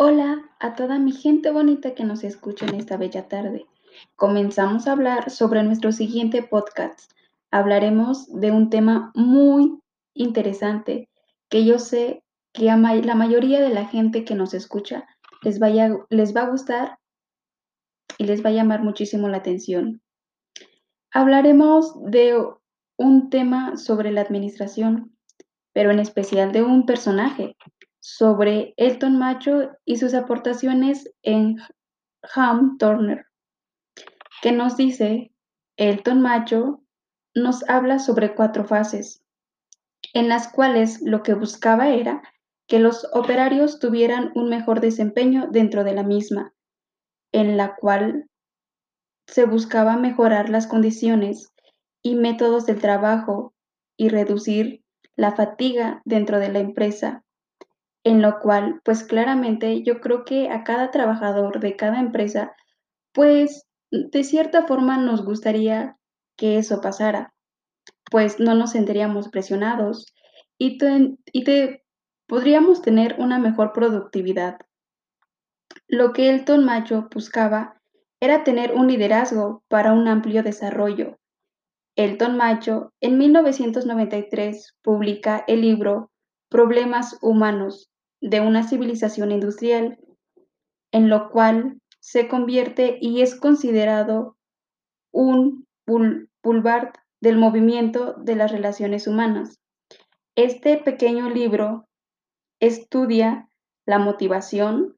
Hola 0.00 0.48
a 0.60 0.76
toda 0.76 1.00
mi 1.00 1.10
gente 1.10 1.50
bonita 1.50 1.92
que 1.96 2.04
nos 2.04 2.22
escucha 2.22 2.66
en 2.66 2.76
esta 2.76 2.96
bella 2.96 3.26
tarde. 3.26 3.66
Comenzamos 4.14 4.86
a 4.86 4.92
hablar 4.92 5.28
sobre 5.28 5.64
nuestro 5.64 5.90
siguiente 5.90 6.40
podcast. 6.40 7.10
Hablaremos 7.50 8.32
de 8.32 8.52
un 8.52 8.70
tema 8.70 9.10
muy 9.16 9.80
interesante 10.14 11.08
que 11.48 11.64
yo 11.64 11.80
sé 11.80 12.22
que 12.52 12.70
a 12.70 12.76
la 12.76 13.16
mayoría 13.16 13.60
de 13.60 13.70
la 13.70 13.86
gente 13.86 14.24
que 14.24 14.36
nos 14.36 14.54
escucha 14.54 15.04
les, 15.42 15.58
vaya, 15.58 15.90
les 16.10 16.32
va 16.32 16.42
a 16.42 16.50
gustar 16.50 16.98
y 18.18 18.24
les 18.26 18.44
va 18.44 18.50
a 18.50 18.52
llamar 18.52 18.84
muchísimo 18.84 19.28
la 19.28 19.38
atención. 19.38 20.00
Hablaremos 21.10 22.00
de 22.04 22.40
un 22.98 23.30
tema 23.30 23.76
sobre 23.76 24.12
la 24.12 24.20
administración, 24.20 25.18
pero 25.72 25.90
en 25.90 25.98
especial 25.98 26.52
de 26.52 26.62
un 26.62 26.86
personaje 26.86 27.56
sobre 28.16 28.72
Elton 28.78 29.18
Macho 29.18 29.76
y 29.84 29.98
sus 29.98 30.14
aportaciones 30.14 31.12
en 31.22 31.58
Ham 32.34 32.78
Turner, 32.78 33.26
que 34.40 34.50
nos 34.50 34.78
dice, 34.78 35.30
Elton 35.76 36.22
Macho 36.22 36.82
nos 37.34 37.68
habla 37.68 37.98
sobre 37.98 38.34
cuatro 38.34 38.64
fases, 38.64 39.22
en 40.14 40.30
las 40.30 40.48
cuales 40.50 41.02
lo 41.02 41.22
que 41.22 41.34
buscaba 41.34 41.90
era 41.90 42.22
que 42.66 42.78
los 42.78 43.06
operarios 43.12 43.78
tuvieran 43.78 44.32
un 44.34 44.48
mejor 44.48 44.80
desempeño 44.80 45.48
dentro 45.50 45.84
de 45.84 45.92
la 45.94 46.02
misma, 46.02 46.54
en 47.30 47.58
la 47.58 47.76
cual 47.76 48.26
se 49.26 49.44
buscaba 49.44 49.98
mejorar 49.98 50.48
las 50.48 50.66
condiciones 50.66 51.52
y 52.02 52.14
métodos 52.14 52.64
del 52.64 52.80
trabajo 52.80 53.52
y 53.98 54.08
reducir 54.08 54.82
la 55.14 55.32
fatiga 55.32 56.00
dentro 56.06 56.38
de 56.38 56.48
la 56.48 56.60
empresa 56.60 57.22
en 58.08 58.22
lo 58.22 58.40
cual, 58.40 58.80
pues 58.84 59.04
claramente 59.04 59.82
yo 59.82 60.00
creo 60.00 60.24
que 60.24 60.50
a 60.50 60.64
cada 60.64 60.90
trabajador 60.90 61.60
de 61.60 61.76
cada 61.76 62.00
empresa, 62.00 62.54
pues 63.12 63.66
de 63.90 64.24
cierta 64.24 64.66
forma 64.66 64.96
nos 64.96 65.24
gustaría 65.24 65.98
que 66.36 66.56
eso 66.56 66.80
pasara, 66.80 67.34
pues 68.10 68.40
no 68.40 68.54
nos 68.54 68.72
sentiríamos 68.72 69.28
presionados 69.28 70.14
y, 70.56 70.78
y 71.32 71.44
te, 71.44 71.84
podríamos 72.26 72.80
tener 72.80 73.16
una 73.18 73.38
mejor 73.38 73.72
productividad. 73.72 74.58
Lo 75.86 76.14
que 76.14 76.30
Elton 76.30 76.64
Macho 76.64 77.08
buscaba 77.14 77.80
era 78.20 78.42
tener 78.42 78.72
un 78.72 78.88
liderazgo 78.88 79.64
para 79.68 79.92
un 79.92 80.08
amplio 80.08 80.42
desarrollo. 80.42 81.18
Elton 81.94 82.38
Macho 82.38 82.94
en 83.00 83.18
1993 83.18 84.76
publica 84.82 85.44
el 85.46 85.60
libro 85.60 86.10
Problemas 86.48 87.18
Humanos 87.20 87.90
de 88.20 88.40
una 88.40 88.66
civilización 88.66 89.32
industrial, 89.32 89.98
en 90.92 91.08
lo 91.08 91.30
cual 91.30 91.80
se 92.00 92.28
convierte 92.28 92.98
y 93.00 93.22
es 93.22 93.38
considerado 93.38 94.36
un 95.12 95.66
pulvar 96.42 96.92
del 97.20 97.36
movimiento 97.36 98.14
de 98.14 98.36
las 98.36 98.52
relaciones 98.52 99.06
humanas. 99.06 99.58
Este 100.36 100.78
pequeño 100.78 101.30
libro 101.30 101.88
estudia 102.60 103.48
la 103.86 103.98
motivación, 103.98 104.96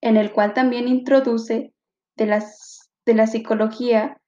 en 0.00 0.16
el 0.16 0.32
cual 0.32 0.54
también 0.54 0.88
introduce 0.88 1.72
de, 2.16 2.26
las, 2.26 2.90
de 3.04 3.14
la 3.14 3.26
psicología 3.26 4.20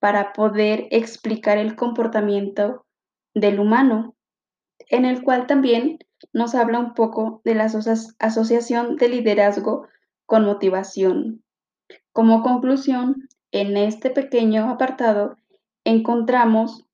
para 0.00 0.32
poder 0.32 0.86
explicar 0.90 1.58
el 1.58 1.76
comportamiento 1.76 2.86
del 3.34 3.60
humano, 3.60 4.14
en 4.88 5.04
el 5.04 5.22
cual 5.22 5.46
también 5.46 5.98
nos 6.32 6.54
habla 6.54 6.78
un 6.78 6.94
poco 6.94 7.40
de 7.44 7.54
la 7.54 7.70
asociación 8.18 8.96
de 8.96 9.08
liderazgo 9.08 9.86
con 10.26 10.44
motivación. 10.44 11.42
Como 12.12 12.42
conclusión, 12.42 13.28
en 13.52 13.76
este 13.76 14.10
pequeño 14.10 14.68
apartado 14.68 15.36
encontramos 15.84 16.84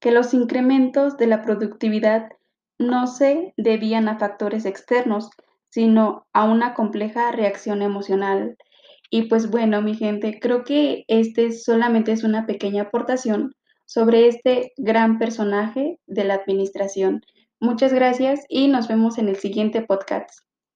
que 0.00 0.10
los 0.10 0.32
incrementos 0.32 1.16
de 1.16 1.26
la 1.26 1.42
productividad 1.42 2.30
no 2.78 3.06
se 3.06 3.52
debían 3.56 4.08
a 4.08 4.18
factores 4.18 4.64
externos, 4.64 5.30
sino 5.70 6.26
a 6.32 6.44
una 6.44 6.74
compleja 6.74 7.32
reacción 7.32 7.82
emocional. 7.82 8.56
Y 9.10 9.22
pues 9.22 9.50
bueno, 9.50 9.82
mi 9.82 9.94
gente, 9.94 10.38
creo 10.40 10.64
que 10.64 11.04
este 11.08 11.52
solamente 11.52 12.12
es 12.12 12.24
una 12.24 12.46
pequeña 12.46 12.84
aportación 12.84 13.54
sobre 13.84 14.28
este 14.28 14.72
gran 14.76 15.18
personaje 15.18 15.98
de 16.06 16.24
la 16.24 16.34
administración. 16.34 17.22
Muchas 17.60 17.92
gracias 17.92 18.44
y 18.48 18.68
nos 18.68 18.88
vemos 18.88 19.18
en 19.18 19.28
el 19.28 19.36
siguiente 19.36 19.82
podcast. 19.82 20.47